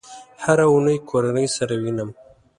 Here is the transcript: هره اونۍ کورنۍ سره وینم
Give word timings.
هره 0.43 0.65
اونۍ 0.71 0.97
کورنۍ 1.09 1.47
سره 1.57 1.73
وینم 1.81 2.09